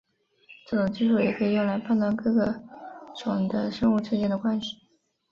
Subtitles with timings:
[0.67, 2.59] 这种技术也可以用来判断各个
[3.17, 4.77] 种的生物之间的关系。